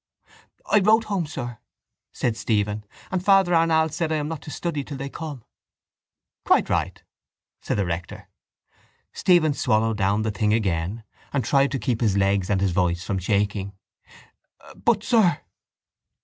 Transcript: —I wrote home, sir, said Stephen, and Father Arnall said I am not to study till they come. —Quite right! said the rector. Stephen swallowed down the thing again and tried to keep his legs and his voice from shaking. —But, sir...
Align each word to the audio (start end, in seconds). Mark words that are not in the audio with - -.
—I 0.65 0.79
wrote 0.79 1.03
home, 1.03 1.27
sir, 1.27 1.59
said 2.11 2.35
Stephen, 2.35 2.83
and 3.11 3.23
Father 3.23 3.53
Arnall 3.53 3.89
said 3.91 4.11
I 4.11 4.15
am 4.15 4.27
not 4.27 4.41
to 4.41 4.49
study 4.49 4.83
till 4.83 4.97
they 4.97 5.09
come. 5.09 5.43
—Quite 6.43 6.71
right! 6.71 7.03
said 7.61 7.77
the 7.77 7.85
rector. 7.85 8.27
Stephen 9.13 9.53
swallowed 9.53 9.97
down 9.97 10.23
the 10.23 10.31
thing 10.31 10.55
again 10.55 11.03
and 11.31 11.45
tried 11.45 11.69
to 11.73 11.77
keep 11.77 12.01
his 12.01 12.17
legs 12.17 12.49
and 12.49 12.61
his 12.61 12.71
voice 12.71 13.03
from 13.03 13.19
shaking. 13.19 13.73
—But, 14.75 15.03
sir... 15.03 15.41